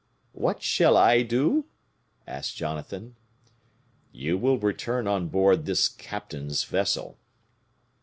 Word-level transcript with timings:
"What 0.33 0.63
shall 0.63 0.97
I 0.97 1.21
do?" 1.21 1.65
asked 2.25 2.55
Jonathan. 2.55 3.17
"You 4.11 4.35
will 4.35 4.57
return 4.57 5.07
on 5.07 5.27
board 5.27 5.67
this 5.67 5.87
captain's 5.87 6.63
vessel." 6.63 7.19